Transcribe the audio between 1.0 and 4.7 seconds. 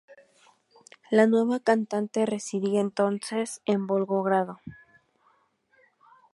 La nueva cantante residía entonces en Volgogrado.